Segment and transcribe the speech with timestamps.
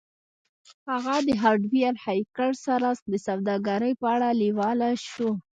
[0.89, 5.29] هغه د هارډویر هیکر سره د سوداګرۍ په اړه لیواله شو